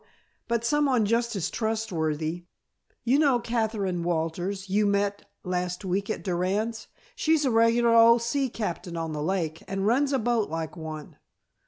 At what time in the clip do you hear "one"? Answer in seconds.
10.75-11.17